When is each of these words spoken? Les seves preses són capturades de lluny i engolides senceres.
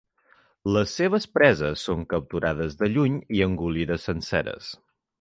Les 0.77 0.93
seves 1.01 1.27
preses 1.35 1.85
són 1.89 2.01
capturades 2.15 2.81
de 2.83 2.91
lluny 2.97 3.23
i 3.39 3.45
engolides 3.51 4.11
senceres. 4.13 4.77